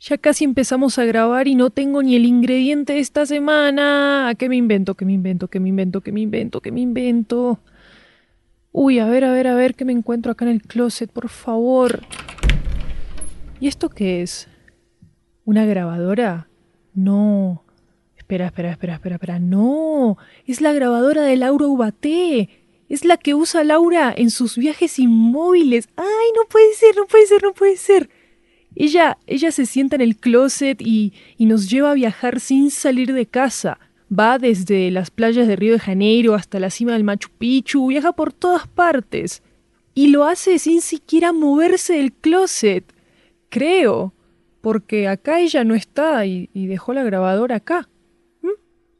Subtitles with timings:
[0.00, 4.32] Ya casi empezamos a grabar y no tengo ni el ingrediente de esta semana.
[4.38, 4.94] ¿Qué me invento?
[4.94, 5.48] ¿Qué me invento?
[5.48, 6.00] ¿Qué me invento?
[6.00, 6.60] ¿Qué me invento?
[6.60, 7.58] ¿Qué me invento?
[8.70, 11.28] Uy, a ver, a ver, a ver qué me encuentro acá en el closet, por
[11.28, 12.02] favor.
[13.58, 14.46] ¿Y esto qué es?
[15.44, 16.48] ¿Una grabadora?
[16.94, 17.64] No.
[18.16, 19.38] Espera, espera, espera, espera, espera.
[19.40, 20.16] No.
[20.46, 22.50] Es la grabadora de Laura Ubaté.
[22.88, 25.88] Es la que usa Laura en sus viajes inmóviles.
[25.96, 26.06] ¡Ay,
[26.36, 28.10] no puede ser, no puede ser, no puede ser!
[28.74, 33.12] Ella, ella se sienta en el closet y, y nos lleva a viajar sin salir
[33.12, 33.78] de casa.
[34.16, 38.12] Va desde las playas de Río de Janeiro hasta la cima del Machu Picchu, viaja
[38.12, 39.42] por todas partes.
[39.94, 42.84] Y lo hace sin siquiera moverse del closet.
[43.48, 44.14] Creo.
[44.60, 47.88] Porque acá ella no está y, y dejó la grabadora acá.
[48.42, 48.48] ¿Mm?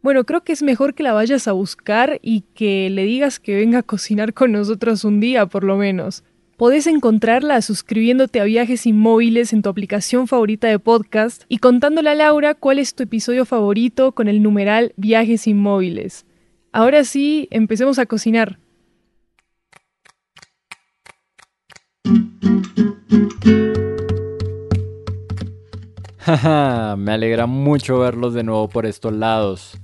[0.02, 3.56] Bueno, creo que es mejor que la vayas a buscar y que le digas que
[3.56, 6.24] venga a cocinar con nosotros un día, por lo menos.
[6.58, 12.16] Podés encontrarla suscribiéndote a Viajes Inmóviles en tu aplicación favorita de podcast y contándole a
[12.16, 16.26] Laura cuál es tu episodio favorito con el numeral Viajes Inmóviles.
[16.72, 18.58] Ahora sí, empecemos a cocinar.
[26.98, 29.78] Me alegra mucho verlos de nuevo por estos lados.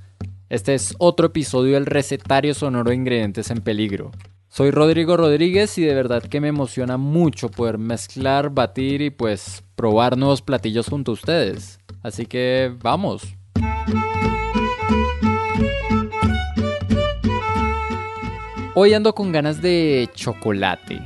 [0.48, 4.10] Este es otro episodio del recetario sonoro de ingredientes en peligro.
[4.56, 9.64] Soy Rodrigo Rodríguez y de verdad que me emociona mucho poder mezclar, batir y pues
[9.74, 11.80] probar nuevos platillos junto a ustedes.
[12.04, 13.34] Así que vamos.
[18.76, 21.00] Hoy ando con ganas de chocolate.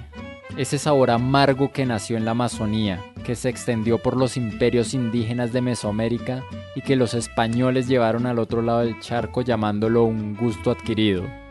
[0.59, 5.55] Ese sabor amargo que nació en la Amazonía, que se extendió por los imperios indígenas
[5.55, 6.45] de Mesoamérica
[6.75, 11.48] y que los españoles llevaron al otro lado del charco llamándolo un gusto adquirido.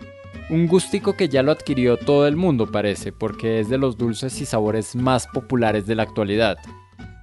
[0.50, 4.40] Un gustico que ya lo adquirió todo el mundo parece, porque es de los dulces
[4.40, 6.58] y sabores más populares de la actualidad.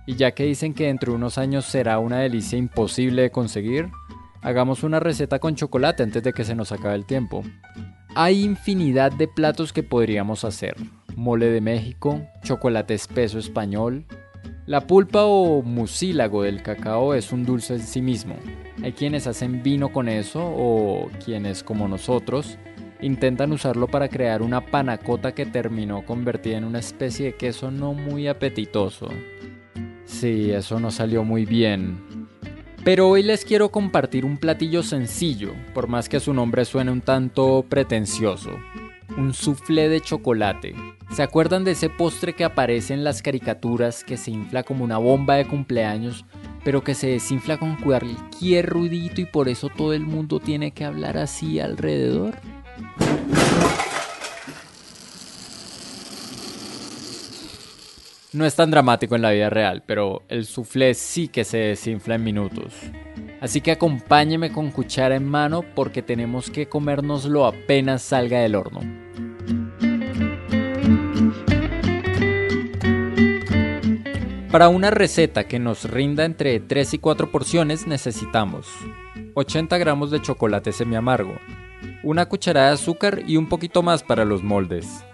[0.07, 3.89] Y ya que dicen que dentro de unos años será una delicia imposible de conseguir,
[4.43, 7.43] hagamos una receta con chocolate antes de que se nos acabe el tiempo.
[8.15, 10.77] Hay infinidad de platos que podríamos hacer.
[11.17, 14.05] Mole de México, chocolate espeso español.
[14.67, 18.37] La pulpa o mucílago del cacao es un dulce en sí mismo.
[18.83, 22.59] Hay quienes hacen vino con eso o quienes como nosotros
[23.05, 27.93] intentan usarlo para crear una panacota que terminó convertida en una especie de queso no
[27.93, 29.09] muy apetitoso.
[30.07, 31.99] Sí, eso no salió muy bien.
[32.83, 37.01] Pero hoy les quiero compartir un platillo sencillo, por más que su nombre suene un
[37.01, 38.51] tanto pretencioso.
[39.17, 40.75] Un soufflé de chocolate.
[41.13, 44.99] ¿Se acuerdan de ese postre que aparece en las caricaturas que se infla como una
[44.99, 46.25] bomba de cumpleaños,
[46.65, 50.85] pero que se desinfla con cualquier ruidito y por eso todo el mundo tiene que
[50.85, 52.35] hablar así alrededor?
[58.33, 62.17] No es tan dramático en la vida real, pero el soufflé sí que se desinfla
[62.17, 62.75] en minutos.
[63.41, 68.81] Así que acompáñeme con cuchara en mano porque tenemos que comérnoslo apenas salga del horno.
[74.51, 78.67] Para una receta que nos rinda entre 3 y 4 porciones necesitamos
[79.35, 81.35] 80 gramos de chocolate semi-amargo,
[82.03, 85.05] una cucharada de azúcar y un poquito más para los moldes,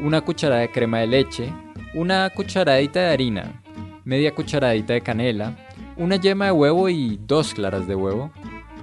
[0.00, 1.52] una cucharada de crema de leche,
[1.94, 3.62] una cucharadita de harina,
[4.04, 5.56] media cucharadita de canela,
[5.96, 8.32] una yema de huevo y dos claras de huevo,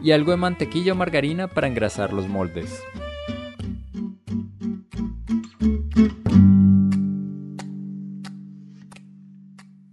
[0.02, 2.84] y algo de mantequilla o margarina para engrasar los moldes.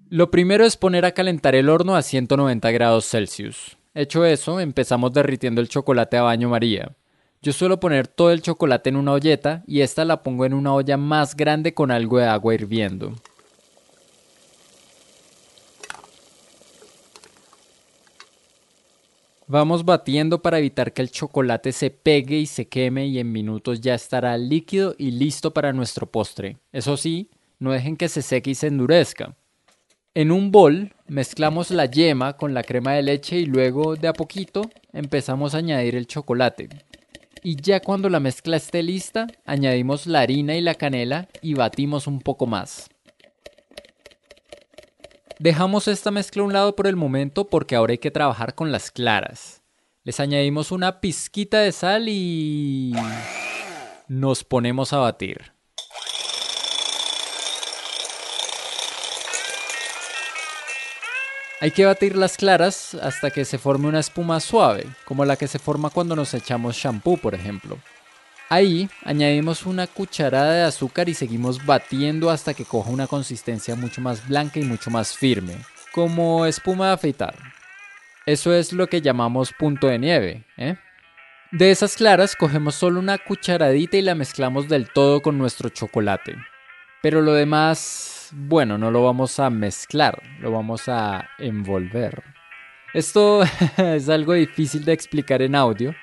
[0.09, 3.77] Lo primero es poner a calentar el horno a 190 grados Celsius.
[3.93, 6.97] Hecho eso, empezamos derritiendo el chocolate a baño María.
[7.47, 10.75] Yo suelo poner todo el chocolate en una olleta y esta la pongo en una
[10.75, 13.15] olla más grande con algo de agua hirviendo.
[19.47, 23.81] Vamos batiendo para evitar que el chocolate se pegue y se queme y en minutos
[23.81, 26.57] ya estará líquido y listo para nuestro postre.
[26.73, 29.37] Eso sí, no dejen que se seque y se endurezca.
[30.15, 34.15] En un bol mezclamos la yema con la crema de leche y luego de a
[34.15, 36.69] poquito empezamos a añadir el chocolate.
[37.43, 42.07] Y ya cuando la mezcla esté lista, añadimos la harina y la canela y batimos
[42.07, 42.89] un poco más.
[45.39, 48.73] Dejamos esta mezcla a un lado por el momento porque ahora hay que trabajar con
[48.73, 49.63] las claras.
[50.03, 52.95] Les añadimos una pizquita de sal y...
[54.09, 55.56] nos ponemos a batir.
[61.59, 65.49] Hay que batir las claras hasta que se forme una espuma suave, como la que
[65.49, 67.79] se forma cuando nos echamos shampoo, por ejemplo.
[68.51, 74.03] Ahí añadimos una cucharada de azúcar y seguimos batiendo hasta que coja una consistencia mucho
[74.03, 75.57] más blanca y mucho más firme,
[75.93, 77.35] como espuma de afeitar.
[78.27, 80.77] Eso es lo que llamamos punto de nieve, ¿eh?
[81.53, 86.37] De esas claras cogemos solo una cucharadita y la mezclamos del todo con nuestro chocolate.
[87.03, 92.23] Pero lo demás bueno, no lo vamos a mezclar, lo vamos a envolver.
[92.95, 93.43] Esto
[93.77, 95.95] es algo difícil de explicar en audio,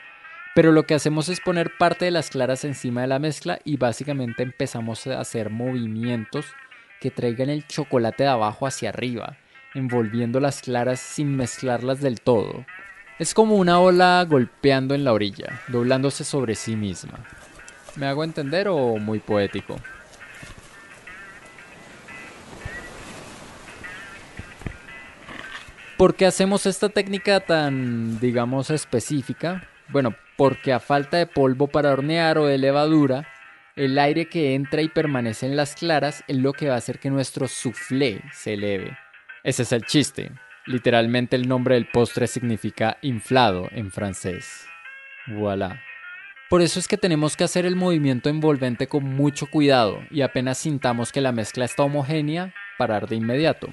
[0.56, 3.78] pero lo que hacemos es poner parte de las claras encima de la mezcla y
[3.78, 6.46] básicamente empezamos a hacer movimientos
[7.00, 9.38] que traigan el chocolate de abajo hacia arriba,
[9.74, 12.66] envolviendo las claras sin mezclarlas del todo.
[13.20, 17.20] Es como una ola golpeando en la orilla, doblándose sobre sí misma.
[17.96, 19.80] ¿Me hago entender o muy poético?
[26.04, 29.70] ¿Por qué hacemos esta técnica tan, digamos, específica?
[29.88, 33.26] Bueno, porque a falta de polvo para hornear o de levadura,
[33.78, 37.00] el aire que entra y permanece en las claras es lo que va a hacer
[37.00, 38.98] que nuestro soufflé se eleve.
[39.46, 40.34] Ese es el chiste.
[40.66, 44.66] Literalmente el nombre del postre significa inflado en francés.
[45.28, 45.82] Voilà.
[46.50, 50.58] Por eso es que tenemos que hacer el movimiento envolvente con mucho cuidado y apenas
[50.58, 53.70] sintamos que la mezcla está homogénea, parar de inmediato.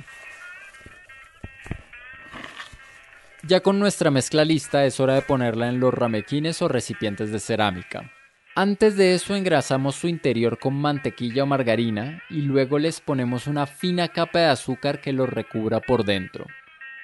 [3.50, 7.40] Ya con nuestra mezcla lista es hora de ponerla en los ramequines o recipientes de
[7.40, 8.12] cerámica.
[8.54, 13.66] Antes de eso engrasamos su interior con mantequilla o margarina y luego les ponemos una
[13.66, 16.46] fina capa de azúcar que lo recubra por dentro.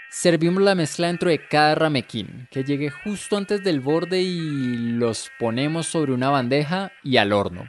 [0.09, 5.33] Servimos la mezcla dentro de cada ramequín, que llegue justo antes del borde y los
[5.41, 7.69] ponemos sobre una bandeja y al horno.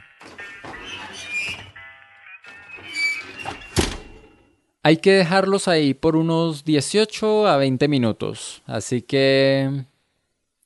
[4.88, 8.62] Hay que dejarlos ahí por unos 18 a 20 minutos.
[8.64, 9.84] Así que...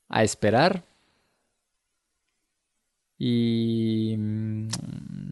[0.09, 0.85] A esperar.
[3.19, 4.15] Y...
[4.17, 4.69] Mm,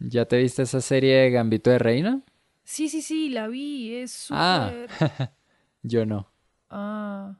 [0.09, 2.21] ¿Ya te viste esa serie de Gambito de Reina?
[2.65, 3.95] Sí, sí, sí, la vi.
[3.95, 4.89] Es súper...
[4.99, 5.31] Ah,
[5.83, 6.29] yo no.
[6.69, 7.37] Ah,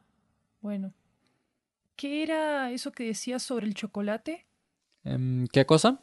[0.61, 0.93] bueno.
[1.97, 4.45] ¿Qué era eso que decías sobre el chocolate?
[5.03, 6.01] Em, ¿Qué cosa?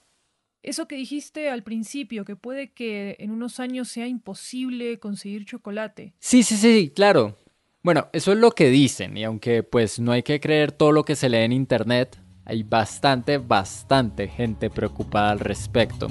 [0.68, 6.12] Eso que dijiste al principio, que puede que en unos años sea imposible conseguir chocolate.
[6.18, 7.38] Sí, sí, sí, claro.
[7.82, 11.04] Bueno, eso es lo que dicen, y aunque pues no hay que creer todo lo
[11.04, 16.08] que se lee en internet, hay bastante, bastante gente preocupada al respecto.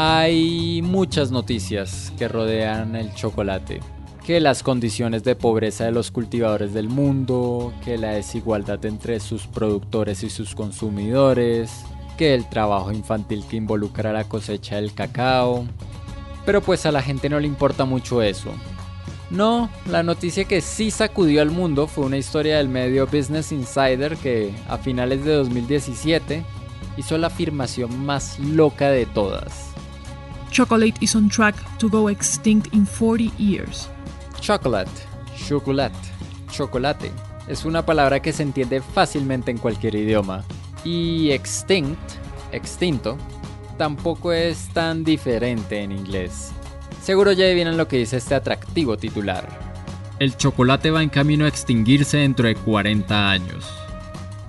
[0.00, 3.80] Hay muchas noticias que rodean el chocolate.
[4.24, 9.48] Que las condiciones de pobreza de los cultivadores del mundo, que la desigualdad entre sus
[9.48, 11.84] productores y sus consumidores,
[12.16, 15.66] que el trabajo infantil que involucra la cosecha del cacao.
[16.46, 18.52] Pero pues a la gente no le importa mucho eso.
[19.30, 24.16] No, la noticia que sí sacudió al mundo fue una historia del medio Business Insider
[24.16, 26.44] que a finales de 2017
[26.96, 29.67] hizo la afirmación más loca de todas.
[30.50, 33.88] Chocolate is on track to go extinct in 40 years.
[34.40, 34.90] Chocolate,
[35.36, 35.94] chocolate,
[36.50, 37.12] chocolate.
[37.46, 40.44] Es una palabra que se entiende fácilmente en cualquier idioma.
[40.84, 41.98] Y extinct,
[42.52, 43.18] extinto,
[43.76, 46.52] tampoco es tan diferente en inglés.
[47.02, 49.48] Seguro ya adivinan lo que dice este atractivo titular.
[50.18, 53.87] El chocolate va en camino a extinguirse dentro de 40 años.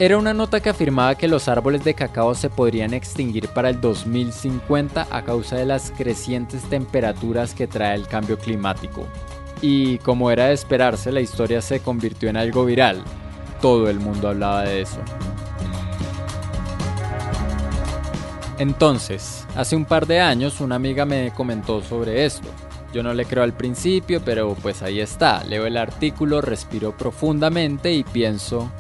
[0.01, 3.82] Era una nota que afirmaba que los árboles de cacao se podrían extinguir para el
[3.82, 9.06] 2050 a causa de las crecientes temperaturas que trae el cambio climático.
[9.62, 13.03] Y como era de esperarse, la historia se convirtió en algo viral.
[13.62, 15.01] Todo el mundo hablaba de eso.
[18.58, 22.48] Entonces, hace un par de años una amiga me comentó sobre esto.
[22.94, 25.44] Yo no le creo al principio, pero pues ahí está.
[25.44, 28.72] Leo el artículo, respiro profundamente y pienso,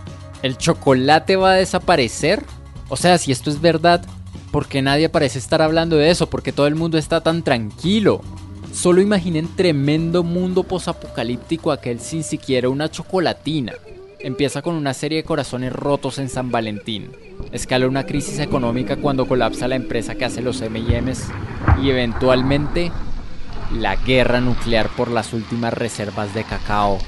[0.41, 2.43] ¿El chocolate va a desaparecer?
[2.87, 4.05] O sea, si esto es verdad,
[4.51, 6.29] ¿por qué nadie parece estar hablando de eso?
[6.29, 8.21] ¿Por qué todo el mundo está tan tranquilo?
[8.73, 13.73] Solo imaginen tremendo mundo posapocalíptico aquel sin siquiera una chocolatina.
[14.19, 17.11] Empieza con una serie de corazones rotos en San Valentín.
[17.51, 21.27] Escala una crisis económica cuando colapsa la empresa que hace los MMs.
[21.81, 22.91] Y eventualmente
[23.77, 26.99] la guerra nuclear por las últimas reservas de cacao.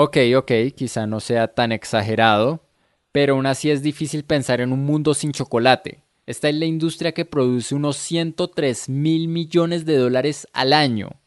[0.00, 2.62] Ok, ok, quizá no sea tan exagerado,
[3.10, 6.04] pero aún así es difícil pensar en un mundo sin chocolate.
[6.24, 11.20] Esta es la industria que produce unos 103 mil millones de dólares al año.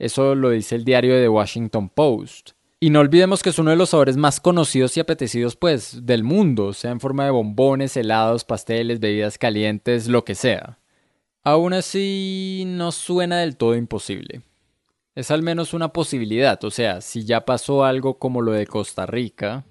[0.00, 2.50] Eso lo dice el diario The Washington Post.
[2.80, 6.24] Y no olvidemos que es uno de los sabores más conocidos y apetecidos pues del
[6.24, 10.80] mundo, sea en forma de bombones, helados, pasteles, bebidas calientes, lo que sea.
[11.44, 14.42] Aún así, no suena del todo imposible.
[15.20, 19.04] Es al menos una posibilidad, o sea, si ya pasó algo como lo de Costa
[19.04, 19.66] Rica.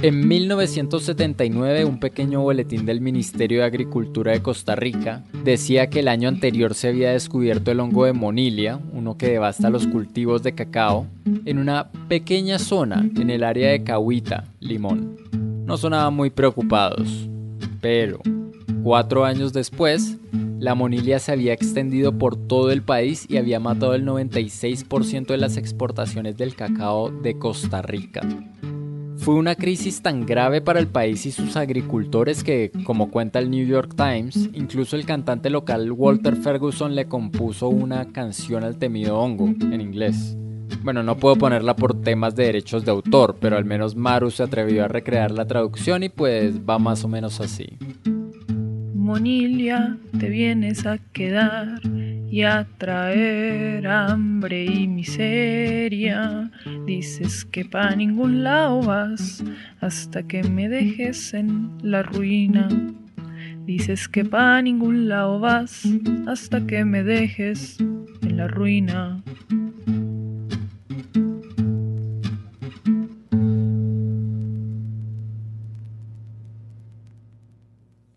[0.00, 6.08] En 1979, un pequeño boletín del Ministerio de Agricultura de Costa Rica decía que el
[6.08, 10.54] año anterior se había descubierto el hongo de Monilia, uno que devasta los cultivos de
[10.54, 11.08] cacao,
[11.44, 15.18] en una pequeña zona en el área de Cahuita, Limón.
[15.66, 17.28] No sonaban muy preocupados,
[17.82, 18.22] pero
[18.86, 20.16] cuatro años después,
[20.60, 25.38] la monilia se había extendido por todo el país y había matado el 96% de
[25.38, 28.20] las exportaciones del cacao de Costa Rica.
[29.16, 33.50] Fue una crisis tan grave para el país y sus agricultores que, como cuenta el
[33.50, 39.18] New York Times, incluso el cantante local Walter Ferguson le compuso una canción al temido
[39.18, 40.36] hongo, en inglés.
[40.84, 44.44] Bueno, no puedo ponerla por temas de derechos de autor, pero al menos Maru se
[44.44, 47.76] atrevió a recrear la traducción y pues va más o menos así.
[49.06, 51.80] Monilia, te vienes a quedar
[52.28, 56.50] y a traer hambre y miseria.
[56.86, 59.44] Dices que pa' ningún lado vas
[59.80, 62.66] hasta que me dejes en la ruina.
[63.64, 65.88] Dices que pa' ningún lado vas
[66.26, 69.22] hasta que me dejes en la ruina.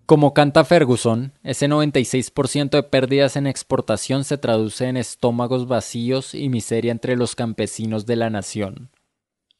[0.09, 6.49] Como canta Ferguson, ese 96% de pérdidas en exportación se traduce en estómagos vacíos y
[6.49, 8.89] miseria entre los campesinos de la nación.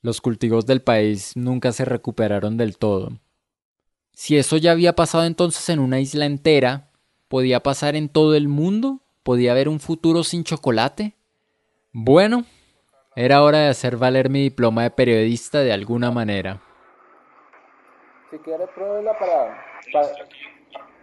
[0.02, 3.12] Los cultivos del país nunca se recuperaron del todo.
[4.14, 6.90] Si eso ya había pasado entonces en una isla entera,
[7.28, 9.02] ¿podía pasar en todo el mundo?
[9.22, 11.14] ¿Podía haber un futuro sin chocolate?
[11.94, 12.44] Bueno,
[13.16, 16.60] era hora de hacer valer mi diploma de periodista de alguna manera.
[18.32, 19.70] Si quiere, pruébela para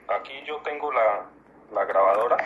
[0.09, 2.37] Aquí, yo tengo la, grabadora.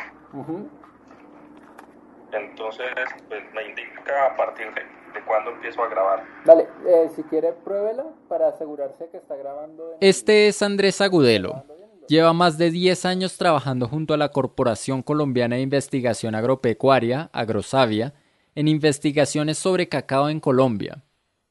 [2.33, 2.87] Entonces,
[3.29, 6.25] pues, me indica a partir de, de cuándo empiezo a grabar.
[6.45, 9.97] Vale, eh, si quiere, pruébela para asegurarse que está grabando.
[10.00, 11.64] Este es Andrés Agudelo.
[12.09, 18.14] Lleva más de 10 años trabajando junto a la Corporación Colombiana de Investigación Agropecuaria, Agrosavia,
[18.57, 21.05] en investigaciones sobre cacao en Colombia.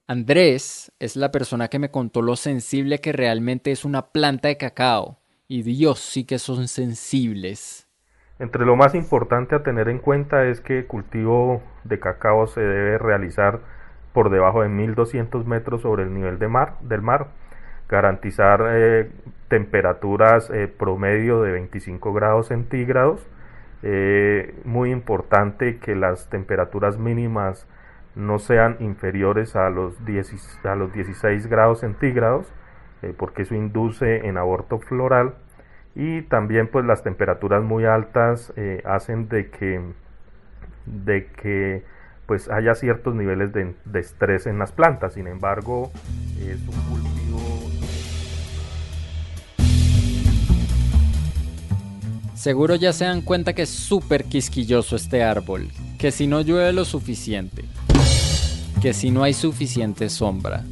[0.06, 4.58] Andrés es la persona que me contó lo sensible que realmente es una planta de
[4.58, 5.20] cacao.
[5.51, 7.88] Y Dios sí que son sensibles.
[8.38, 12.62] Entre lo más importante a tener en cuenta es que el cultivo de cacao se
[12.62, 13.60] debe realizar
[14.13, 17.29] por debajo de 1200 metros sobre el nivel mar, del mar,
[17.89, 19.10] garantizar eh,
[19.48, 23.25] temperaturas eh, promedio de 25 grados centígrados,
[23.82, 27.65] eh, muy importante que las temperaturas mínimas
[28.13, 29.96] no sean inferiores a los,
[30.63, 32.53] a los 16 grados centígrados,
[33.01, 35.36] eh, porque eso induce en aborto floral.
[35.96, 39.82] Y también pues las temperaturas muy altas eh, hacen de que,
[40.86, 41.84] de que
[42.25, 45.13] pues haya ciertos niveles de, de estrés en las plantas.
[45.13, 45.91] Sin embargo,
[46.39, 47.39] es un cultivo...
[52.36, 56.72] Seguro ya se dan cuenta que es súper quisquilloso este árbol, que si no llueve
[56.72, 57.65] lo suficiente,
[58.82, 60.63] que si no hay suficiente sombra,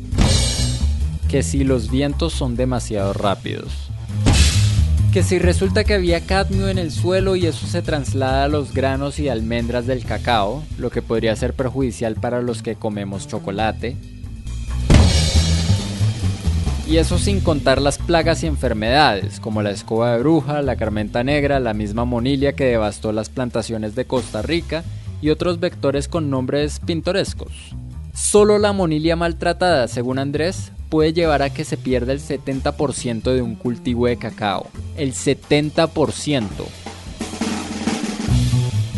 [1.28, 3.90] que si los vientos son demasiado rápidos,
[5.12, 8.74] que si resulta que había cadmio en el suelo y eso se traslada a los
[8.74, 13.98] granos y almendras del cacao, lo que podría ser perjudicial para los que comemos chocolate,
[16.88, 21.22] y eso sin contar las plagas y enfermedades, como la escoba de bruja, la carmenta
[21.22, 24.86] negra, la misma monilia que devastó las plantaciones de Costa Rica
[25.22, 27.52] y otros vectores con nombres pintorescos.
[28.14, 33.42] Solo la monilia maltratada, según Andrés, puede llevar a que se pierda el 70% de
[33.42, 34.68] un cultivo de cacao.
[34.96, 36.44] El 70%.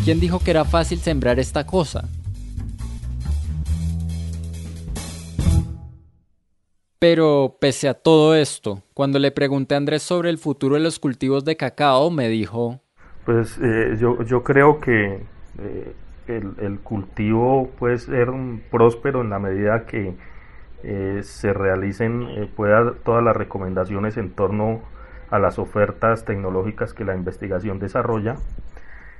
[0.03, 2.08] ¿Quién dijo que era fácil sembrar esta cosa?
[7.00, 11.00] Pero pese a todo esto, cuando le pregunté a Andrés sobre el futuro de los
[11.00, 12.81] cultivos de cacao, me dijo...
[13.25, 15.24] Pues eh, yo, yo, creo que
[15.60, 15.93] eh,
[16.27, 18.29] el, cultivo puede ser
[18.69, 20.13] próspero en la medida que
[20.83, 24.81] eh, se realicen eh, pueda todas las recomendaciones en torno
[25.29, 28.38] a las ofertas tecnológicas que la investigación desarrolla.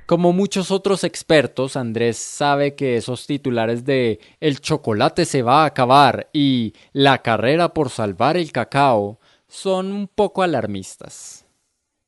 [0.06, 5.66] Como muchos otros expertos, Andrés sabe que esos titulares de el chocolate se va a
[5.66, 11.46] acabar y la carrera por salvar el cacao son un poco alarmistas.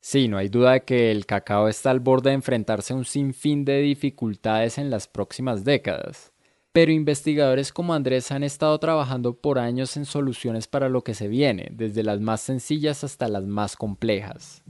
[0.01, 3.05] Sí, no hay duda de que el cacao está al borde de enfrentarse a un
[3.05, 6.32] sinfín de dificultades en las próximas décadas.
[6.73, 11.29] Pero investigadores como Andrés han estado trabajando por años en soluciones para lo que se
[11.29, 14.63] viene, desde las más sencillas hasta las más complejas.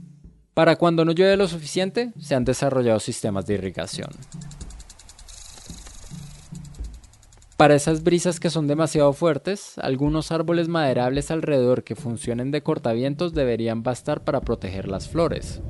[0.53, 4.09] Para cuando no llueve lo suficiente, se han desarrollado sistemas de irrigación.
[7.55, 13.33] Para esas brisas que son demasiado fuertes, algunos árboles maderables alrededor que funcionen de cortavientos
[13.33, 15.61] deberían bastar para proteger las flores.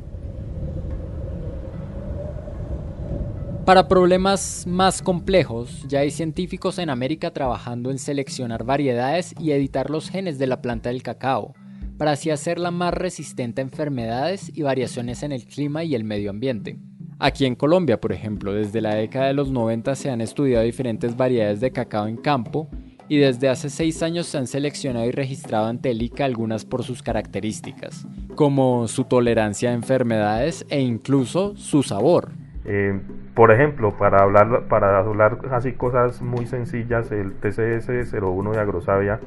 [3.66, 9.90] Para problemas más complejos, ya hay científicos en América trabajando en seleccionar variedades y editar
[9.90, 11.54] los genes de la planta del cacao,
[11.98, 16.30] para así hacerla más resistente a enfermedades y variaciones en el clima y el medio
[16.30, 16.78] ambiente.
[17.20, 21.16] Aquí en Colombia, por ejemplo, desde la década de los 90 se han estudiado diferentes
[21.16, 22.68] variedades de cacao en campo
[23.08, 26.84] y desde hace seis años se han seleccionado y registrado ante el ICA algunas por
[26.84, 28.06] sus características,
[28.36, 32.43] como su tolerancia a enfermedades e incluso su sabor.
[32.66, 32.98] Eh,
[33.34, 39.20] por ejemplo, para hablar, para hablar así cosas muy sencillas, el TCS01 de Agrosavia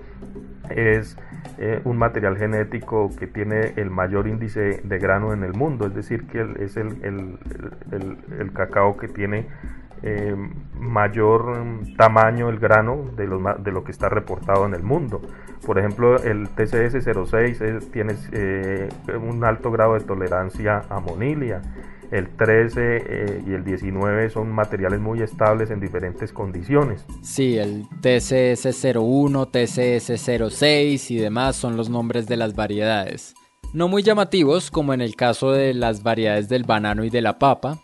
[0.70, 1.18] es
[1.58, 5.94] eh, un material genético que tiene el mayor índice de grano en el mundo, es
[5.94, 9.46] decir, que es el, el, cacao que tiene
[10.02, 10.34] eh,
[10.78, 11.58] mayor
[11.96, 15.20] tamaño el grano de lo, de lo que está reportado en el mundo.
[15.64, 18.14] Por ejemplo, el TCS06 tiene
[19.18, 21.60] un alto grado de tolerancia a monilia
[22.10, 27.04] el 13 eh, y el 19 son materiales muy estables en diferentes condiciones.
[27.22, 33.34] Sí, el TCS01, TCS06 y demás son los nombres de las variedades.
[33.72, 37.38] No muy llamativos como en el caso de las variedades del banano y de la
[37.38, 37.82] papa,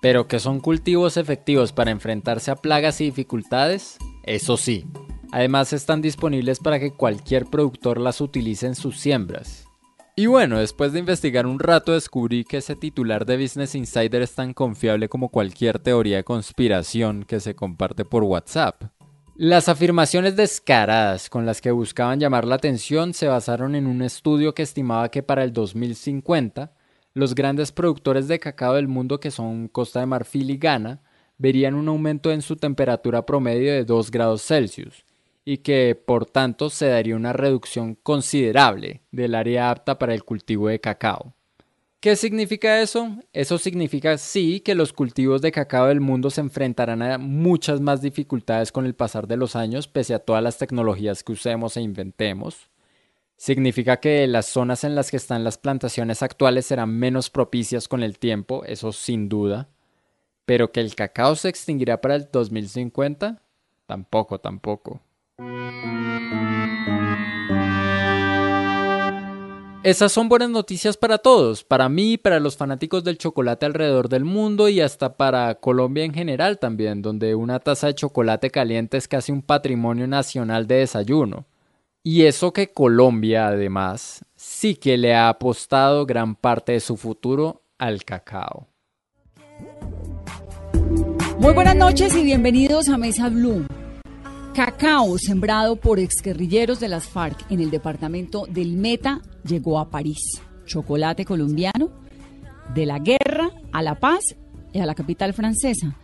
[0.00, 4.86] pero que son cultivos efectivos para enfrentarse a plagas y dificultades, eso sí.
[5.32, 9.69] Además están disponibles para que cualquier productor las utilice en sus siembras.
[10.16, 14.34] Y bueno, después de investigar un rato descubrí que ese titular de Business Insider es
[14.34, 18.82] tan confiable como cualquier teoría de conspiración que se comparte por WhatsApp.
[19.36, 24.52] Las afirmaciones descaradas con las que buscaban llamar la atención se basaron en un estudio
[24.52, 26.74] que estimaba que para el 2050
[27.14, 31.00] los grandes productores de cacao del mundo que son Costa de Marfil y Ghana
[31.38, 35.06] verían un aumento en su temperatura promedio de 2 grados Celsius,
[35.50, 40.68] y que por tanto se daría una reducción considerable del área apta para el cultivo
[40.68, 41.34] de cacao.
[41.98, 43.16] ¿Qué significa eso?
[43.32, 48.00] Eso significa sí que los cultivos de cacao del mundo se enfrentarán a muchas más
[48.00, 51.80] dificultades con el pasar de los años pese a todas las tecnologías que usemos e
[51.80, 52.70] inventemos.
[53.36, 58.04] Significa que las zonas en las que están las plantaciones actuales serán menos propicias con
[58.04, 59.68] el tiempo, eso sin duda.
[60.44, 63.42] Pero que el cacao se extinguirá para el 2050,
[63.88, 65.00] tampoco, tampoco.
[69.82, 74.26] Esas son buenas noticias para todos, para mí, para los fanáticos del chocolate alrededor del
[74.26, 79.08] mundo y hasta para Colombia en general también, donde una taza de chocolate caliente es
[79.08, 81.46] casi un patrimonio nacional de desayuno.
[82.02, 87.62] Y eso que Colombia, además, sí que le ha apostado gran parte de su futuro
[87.78, 88.68] al cacao.
[91.38, 93.64] Muy buenas noches y bienvenidos a Mesa Blue.
[94.54, 100.42] Cacao sembrado por exguerrilleros de las FARC en el departamento del Meta llegó a París.
[100.66, 101.90] Chocolate colombiano
[102.74, 104.24] de la guerra a la paz
[104.72, 105.96] y a la capital francesa.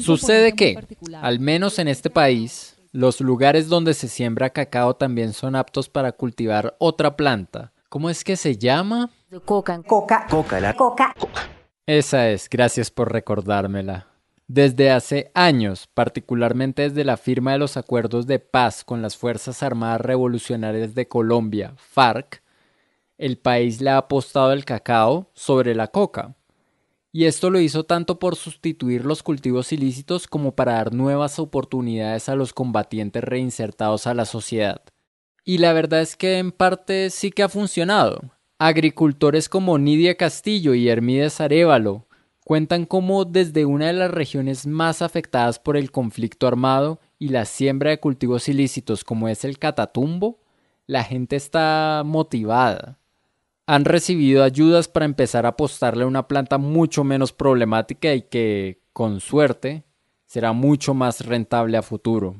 [0.00, 0.78] Sucede que,
[1.20, 6.12] al menos en este país, los lugares donde se siembra cacao también son aptos para
[6.12, 7.72] cultivar otra planta.
[7.90, 9.10] ¿Cómo es que se llama?
[9.44, 9.82] Coca.
[9.82, 10.26] Coca.
[10.30, 10.60] Coca.
[10.60, 10.74] La...
[10.74, 11.14] Coca.
[11.86, 14.13] Esa es, gracias por recordármela.
[14.46, 19.62] Desde hace años, particularmente desde la firma de los acuerdos de paz con las Fuerzas
[19.62, 22.42] Armadas Revolucionarias de Colombia, FARC,
[23.16, 26.36] el país le ha apostado el cacao sobre la coca.
[27.10, 32.28] Y esto lo hizo tanto por sustituir los cultivos ilícitos como para dar nuevas oportunidades
[32.28, 34.82] a los combatientes reinsertados a la sociedad.
[35.44, 38.20] Y la verdad es que en parte sí que ha funcionado.
[38.58, 42.08] Agricultores como Nidia Castillo y Hermídez Arevalo,
[42.44, 47.46] cuentan cómo desde una de las regiones más afectadas por el conflicto armado y la
[47.46, 50.38] siembra de cultivos ilícitos como es el Catatumbo,
[50.86, 52.98] la gente está motivada.
[53.66, 58.78] Han recibido ayudas para empezar a apostarle a una planta mucho menos problemática y que,
[58.92, 59.84] con suerte,
[60.26, 62.36] será mucho más rentable a futuro.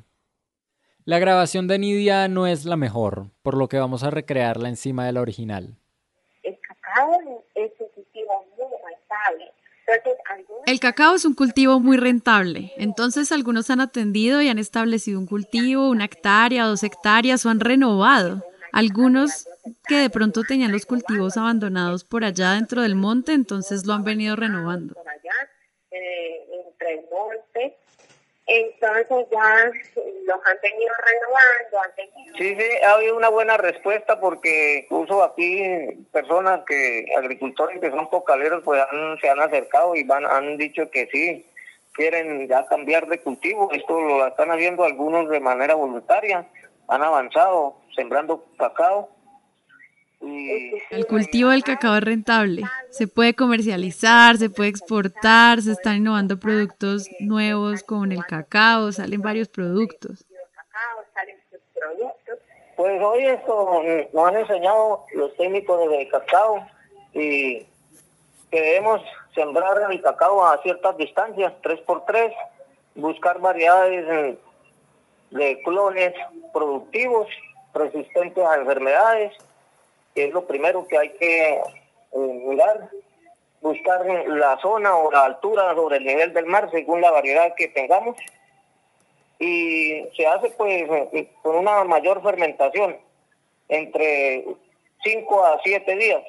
[1.06, 5.06] La grabación de Nidia no es la mejor, por lo que vamos a recrearla encima
[5.06, 5.76] de la original.
[6.42, 7.12] El cacao
[7.54, 7.86] es un
[8.58, 9.50] muy rentable
[10.66, 15.26] El cacao es un cultivo muy rentable, entonces algunos han atendido y han establecido un
[15.26, 18.42] cultivo, una hectárea, dos hectáreas o han renovado.
[18.72, 19.46] Algunos
[19.86, 24.04] que de pronto tenían los cultivos abandonados por allá dentro del monte, entonces lo han
[24.04, 24.96] venido renovando.
[25.90, 27.76] Eh, entre el monte
[28.46, 29.70] entonces ya
[30.26, 31.80] los han venido renovando.
[31.82, 35.62] Han Sí, sí, ha habido una buena respuesta porque incluso aquí
[36.12, 38.82] personas que, agricultores que son cocaleros, pues
[39.20, 41.46] se han acercado y van, han dicho que sí,
[41.92, 43.70] quieren ya cambiar de cultivo.
[43.72, 46.46] Esto lo están haciendo algunos de manera voluntaria,
[46.88, 49.13] han avanzado sembrando cacao
[50.90, 56.38] el cultivo del cacao es rentable, se puede comercializar, se puede exportar, se están innovando
[56.38, 60.24] productos nuevos con el cacao, salen varios productos.
[62.76, 63.82] Pues hoy esto
[64.12, 66.66] nos han enseñado los técnicos de cacao
[67.12, 67.60] y
[68.50, 69.00] que debemos
[69.34, 72.32] sembrar el cacao a ciertas distancias, 3x3,
[72.96, 74.38] buscar variedades
[75.30, 76.14] de clones
[76.52, 77.26] productivos
[77.74, 79.32] resistentes a enfermedades
[80.14, 81.62] es lo primero que hay que eh,
[82.12, 82.90] mirar,
[83.60, 87.68] buscar la zona o la altura sobre el nivel del mar según la variedad que
[87.68, 88.16] tengamos.
[89.38, 92.96] Y se hace pues eh, con una mayor fermentación
[93.68, 94.44] entre
[95.02, 96.22] 5 a 7 días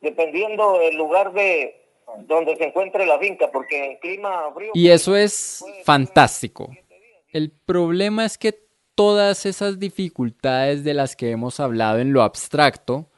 [0.00, 1.80] dependiendo del lugar de
[2.26, 6.68] donde se encuentre la finca porque el clima frío y eso es fantástico.
[7.32, 8.61] el problema es que
[8.94, 13.08] todas esas dificultades de las que hemos hablado en lo abstracto,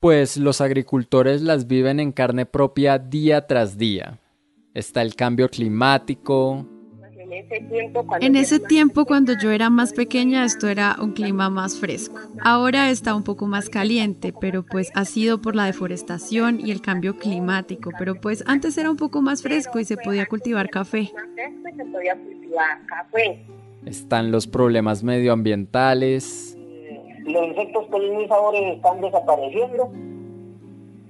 [0.00, 4.18] pues los agricultores las viven en carne propia día tras día.
[4.74, 6.66] Está el cambio climático.
[8.20, 12.18] En ese tiempo, cuando yo era más pequeña, esto era un clima más fresco.
[12.42, 16.82] Ahora está un poco más caliente, pero pues ha sido por la deforestación y el
[16.82, 17.90] cambio climático.
[17.98, 21.12] Pero pues antes era un poco más fresco y se podía cultivar café.
[23.86, 26.56] Están los problemas medioambientales.
[27.24, 29.92] Los insectos polinizadores están desapareciendo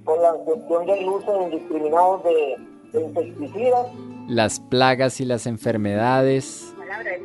[0.03, 3.87] por la cuestión del uso indiscriminado de, insecticidas.
[4.27, 6.73] Las plagas y las enfermedades.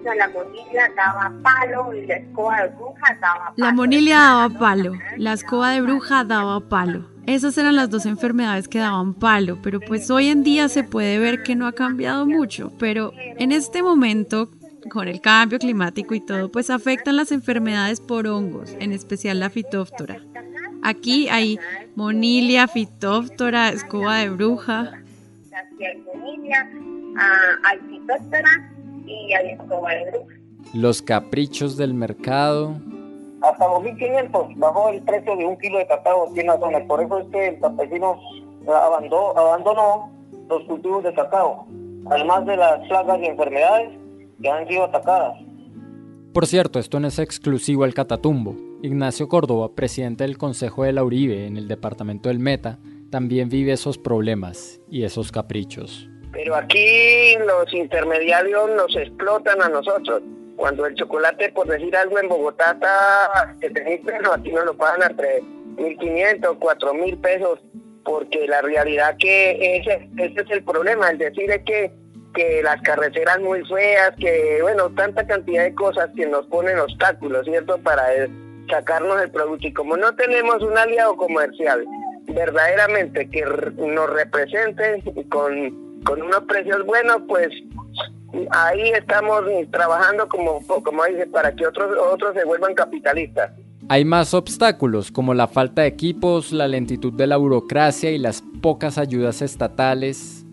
[0.05, 3.55] La monilia daba palo y la escoba de bruja daba palo.
[3.57, 7.05] La monilia daba palo, la escoba de bruja daba palo.
[7.27, 11.19] Esas eran las dos enfermedades que daban palo, pero pues hoy en día se puede
[11.19, 14.51] ver que no ha cambiado mucho, pero en este momento
[14.91, 19.51] con el cambio climático y todo, pues afectan las enfermedades por hongos, en especial la
[19.51, 20.23] fitóftora.
[20.83, 21.59] Aquí hay
[21.97, 25.03] monilia, fitóftora, escoba de bruja.
[27.65, 28.73] hay fitóftora
[29.07, 30.35] y hay escoba de bruja.
[30.75, 32.77] Los caprichos del mercado.
[33.41, 36.81] Hasta 2.500 bajó el precio de un kilo de cacao aquí en la zona.
[36.87, 38.21] Por eso es que el campesino
[38.67, 40.11] abandonó, abandonó
[40.49, 41.67] los cultivos de cacao.
[42.11, 43.91] Además de las plagas y enfermedades,
[44.41, 45.35] que han sido atacadas.
[46.33, 48.55] Por cierto, esto no es exclusivo al Catatumbo.
[48.83, 52.79] Ignacio Córdoba, presidente del Consejo de la Uribe en el departamento del Meta,
[53.11, 56.09] también vive esos problemas y esos caprichos.
[56.33, 60.23] Pero aquí los intermediarios nos explotan a nosotros.
[60.57, 64.67] Cuando el chocolate, por decir algo, en Bogotá está a 7 mil pesos, aquí nos
[64.67, 67.61] lo pagan a 3.500, 4.000 pesos,
[68.05, 71.93] porque la realidad que ese, ese es el problema, el decir es que
[72.35, 77.45] que las carreteras muy feas, que bueno, tanta cantidad de cosas que nos ponen obstáculos,
[77.45, 77.79] ¿cierto?
[77.79, 78.05] Para
[78.71, 79.67] sacarnos el producto.
[79.67, 81.85] Y como no tenemos un aliado comercial
[82.27, 83.45] verdaderamente que
[83.77, 87.49] nos represente con, con unos precios buenos, pues
[88.51, 93.51] ahí estamos trabajando como, como dice, para que otros, otros se vuelvan capitalistas.
[93.89, 98.43] Hay más obstáculos como la falta de equipos, la lentitud de la burocracia y las
[98.61, 100.45] pocas ayudas estatales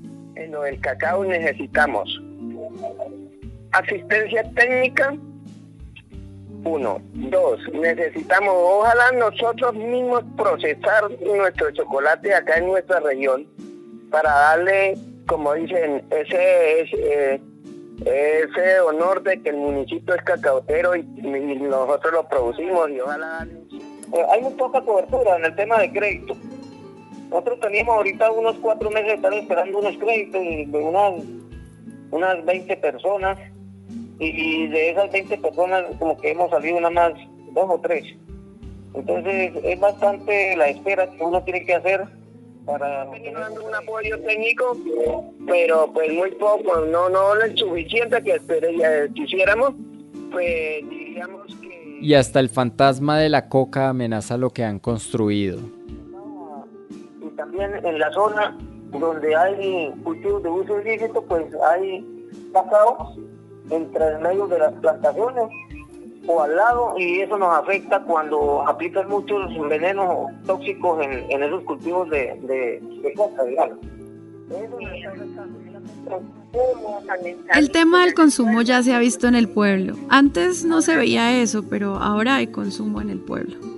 [0.63, 2.21] en el cacao necesitamos
[3.75, 5.15] asistencia técnica,
[6.63, 6.99] uno.
[7.13, 13.47] Dos, necesitamos, ojalá nosotros mismos procesar nuestro chocolate acá en nuestra región
[14.09, 17.41] para darle, como dicen, ese, ese,
[18.05, 23.47] ese honor de que el municipio es cacaotero y, nosotros lo producimos y ojalá...
[24.13, 26.37] Eh, hay muy poca cobertura en el tema de crédito.
[27.29, 31.13] Nosotros teníamos ahorita unos cuatro meses de estar esperando unos créditos de unas,
[32.11, 33.38] unas 20 personas.
[34.17, 37.13] Y de esas 20 personas como que hemos salido nada más
[37.51, 38.05] dos o tres.
[38.93, 42.05] Entonces es bastante la espera que uno tiene que hacer
[42.65, 44.77] para tener un apoyo técnico,
[45.45, 48.39] pero pues muy poco, no no lo suficiente que
[49.13, 49.73] quisiéramos,
[50.31, 51.99] pues diríamos que...
[52.01, 55.59] Y hasta el fantasma de la coca amenaza lo que han construido
[57.55, 58.57] también en la zona
[58.91, 62.05] donde hay cultivos de uso ilícito, pues hay
[62.53, 63.15] cacao
[63.69, 65.43] entre el medio de las plantaciones
[66.27, 72.09] o al lado y eso nos afecta cuando aplican muchos venenos tóxicos en, esos cultivos
[72.09, 73.77] de, de, coca, digamos.
[77.55, 79.95] El tema del consumo ya se ha visto en el pueblo.
[80.09, 83.74] Antes no se veía eso, pero ahora hay consumo en el pueblo.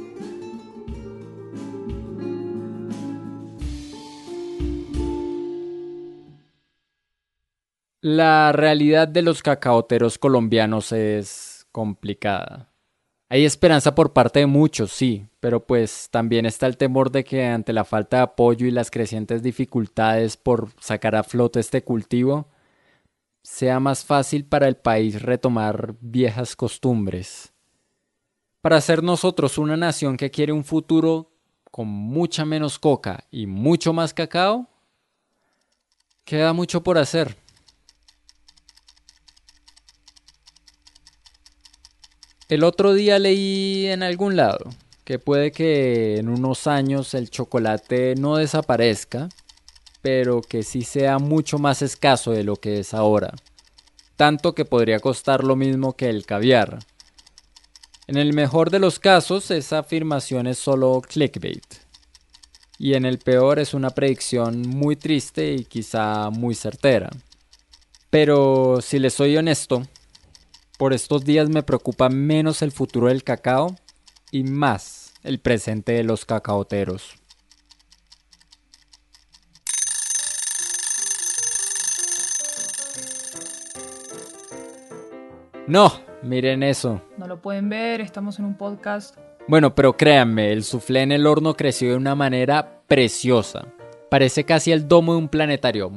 [8.01, 12.71] La realidad de los cacaoteros colombianos es complicada.
[13.29, 17.45] Hay esperanza por parte de muchos, sí, pero pues también está el temor de que
[17.45, 22.47] ante la falta de apoyo y las crecientes dificultades por sacar a flote este cultivo,
[23.41, 27.51] sea más fácil para el país retomar viejas costumbres.
[28.61, 31.31] Para ser nosotros una nación que quiere un futuro
[31.71, 34.67] con mucha menos coca y mucho más cacao,
[36.23, 37.46] queda mucho por hacer.
[42.49, 44.69] El otro día leí en algún lado
[45.03, 49.27] que puede que en unos años el chocolate no desaparezca,
[50.01, 53.33] pero que sí sea mucho más escaso de lo que es ahora,
[54.15, 56.79] tanto que podría costar lo mismo que el caviar.
[58.07, 61.65] En el mejor de los casos, esa afirmación es solo clickbait.
[62.79, 67.09] Y en el peor es una predicción muy triste y quizá muy certera.
[68.09, 69.85] Pero si les soy honesto,
[70.77, 73.75] por estos días me preocupa menos el futuro del cacao
[74.31, 77.15] y más el presente de los cacaoteros.
[85.67, 87.01] No, miren eso.
[87.17, 89.17] No lo pueden ver, estamos en un podcast.
[89.47, 93.65] Bueno, pero créanme, el soufflé en el horno creció de una manera preciosa.
[94.09, 95.89] Parece casi el domo de un planetario.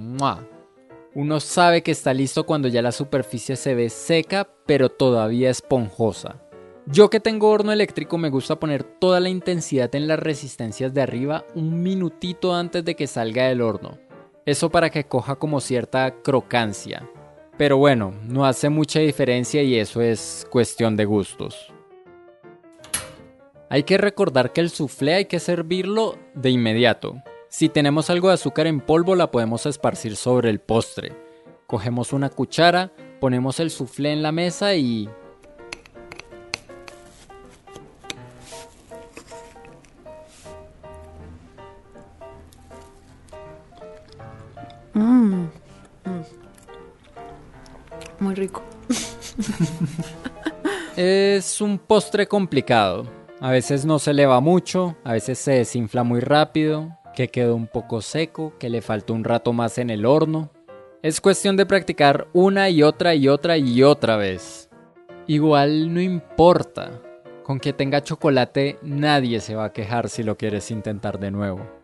[1.15, 6.41] Uno sabe que está listo cuando ya la superficie se ve seca, pero todavía esponjosa.
[6.87, 11.03] Yo que tengo horno eléctrico me gusta poner toda la intensidad en las resistencias de
[11.03, 13.99] arriba un minutito antes de que salga del horno.
[14.47, 17.09] Eso para que coja como cierta crocancia.
[17.59, 21.73] Pero bueno, no hace mucha diferencia y eso es cuestión de gustos.
[23.69, 27.23] Hay que recordar que el soufflé hay que servirlo de inmediato.
[27.51, 31.13] Si tenemos algo de azúcar en polvo la podemos esparcir sobre el postre.
[31.67, 35.11] Cogemos una cuchara, ponemos el soufflé en la mesa y...
[44.95, 45.47] Mmm.
[48.21, 48.63] Muy rico.
[50.97, 53.09] es un postre complicado.
[53.41, 57.67] A veces no se eleva mucho, a veces se desinfla muy rápido, que quedó un
[57.67, 60.51] poco seco, que le faltó un rato más en el horno.
[61.03, 64.69] Es cuestión de practicar una y otra y otra y otra vez.
[65.27, 67.01] Igual no importa.
[67.43, 71.80] Con que tenga chocolate nadie se va a quejar si lo quieres intentar de nuevo.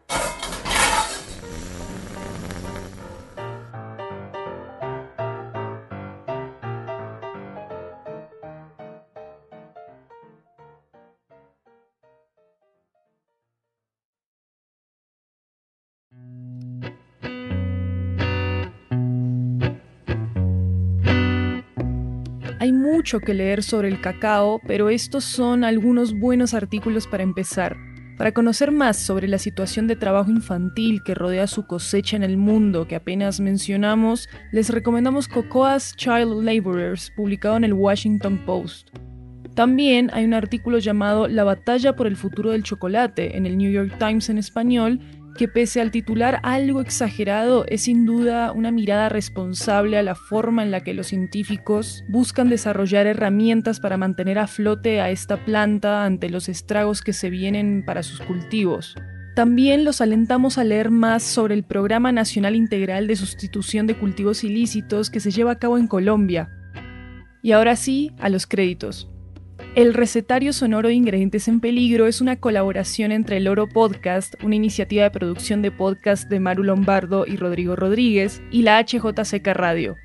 [23.07, 27.77] Mucho que leer sobre el cacao, pero estos son algunos buenos artículos para empezar.
[28.19, 32.37] Para conocer más sobre la situación de trabajo infantil que rodea su cosecha en el
[32.37, 38.89] mundo que apenas mencionamos, les recomendamos Cocoa's Child Laborers, publicado en el Washington Post.
[39.55, 43.71] También hay un artículo llamado La batalla por el futuro del chocolate en el New
[43.71, 44.99] York Times en español,
[45.37, 50.63] que pese al titular algo exagerado, es sin duda una mirada responsable a la forma
[50.63, 56.05] en la que los científicos buscan desarrollar herramientas para mantener a flote a esta planta
[56.05, 58.97] ante los estragos que se vienen para sus cultivos.
[59.35, 64.45] También los alentamos a leer más sobre el Programa Nacional Integral de Sustitución de Cultivos
[64.45, 66.51] Ilícitos que se lleva a cabo en Colombia.
[67.43, 69.11] Y ahora sí, a los créditos.
[69.77, 74.55] El recetario sonoro de Ingredientes en Peligro es una colaboración entre el Oro Podcast, una
[74.55, 79.97] iniciativa de producción de podcast de Maru Lombardo y Rodrigo Rodríguez, y la HJCK Radio.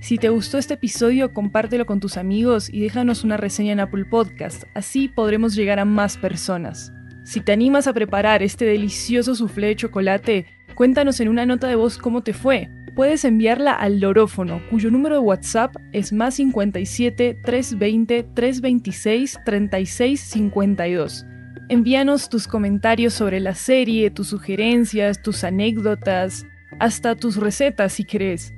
[0.00, 4.06] Si te gustó este episodio, compártelo con tus amigos y déjanos una reseña en Apple
[4.06, 6.92] Podcast, así podremos llegar a más personas.
[7.24, 11.76] Si te animas a preparar este delicioso soufflé de chocolate, cuéntanos en una nota de
[11.76, 12.68] voz cómo te fue
[13.00, 21.24] puedes enviarla al Lorófono, cuyo número de WhatsApp es más 57 320 326 3652.
[21.70, 26.44] Envíanos tus comentarios sobre la serie, tus sugerencias, tus anécdotas,
[26.78, 28.52] hasta tus recetas si querés.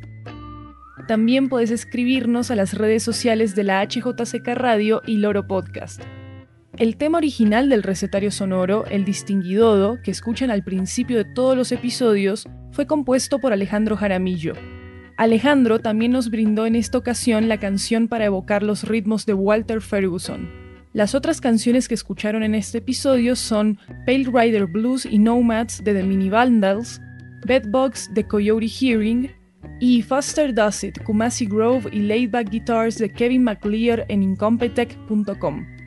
[1.07, 6.03] También puedes escribirnos a las redes sociales de la HJCK Radio y Loro Podcast.
[6.79, 11.71] El tema original del recetario sonoro, el distinguidodo, que escuchan al principio de todos los
[11.71, 14.55] episodios, fue compuesto por Alejandro Jaramillo.
[15.19, 19.83] Alejandro también nos brindó en esta ocasión la canción para evocar los ritmos de Walter
[19.83, 20.49] Ferguson.
[20.95, 25.93] Las otras canciones que escucharon en este episodio son Pale Rider Blues y Nomads de
[25.93, 27.03] The Mini Vandals,
[27.47, 29.31] Bedbugs de Coyote Hearing
[29.79, 35.82] y Faster Does It, Kumasi Grove y Laidback Guitars de Kevin McLear en incompetech.com.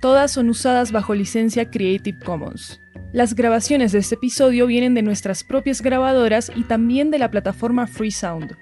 [0.00, 2.80] Todas son usadas bajo licencia Creative Commons.
[3.12, 7.88] Las grabaciones de este episodio vienen de nuestras propias grabadoras y también de la plataforma
[7.88, 8.56] Freesound.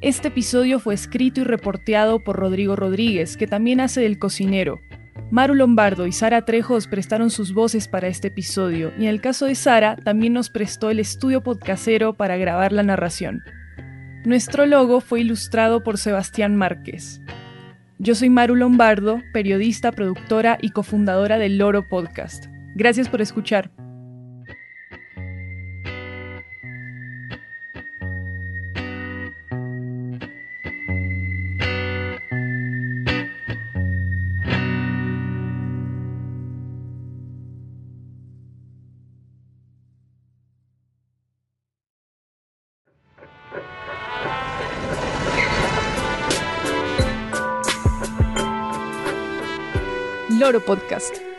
[0.00, 4.80] Este episodio fue escrito y reporteado por Rodrigo Rodríguez, que también hace del cocinero.
[5.32, 9.46] Maru Lombardo y Sara Trejos prestaron sus voces para este episodio, y en el caso
[9.46, 13.42] de Sara también nos prestó el estudio podcasero para grabar la narración.
[14.24, 17.20] Nuestro logo fue ilustrado por Sebastián Márquez.
[18.00, 22.46] Yo soy Maru Lombardo, periodista, productora y cofundadora del Loro Podcast.
[22.76, 23.72] Gracias por escuchar.
[50.48, 51.37] Loro Podcast.